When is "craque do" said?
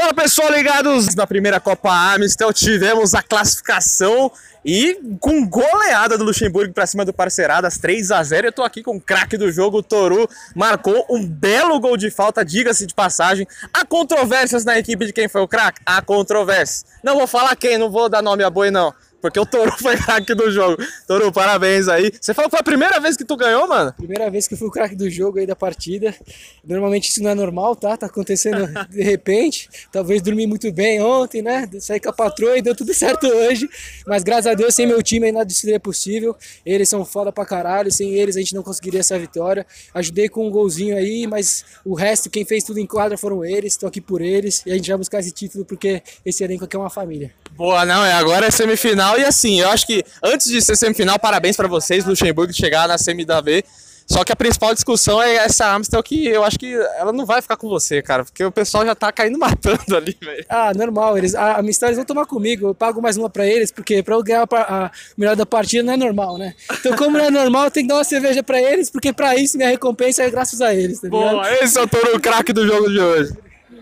9.00-9.52, 19.96-20.50, 24.70-25.08, 72.18-72.66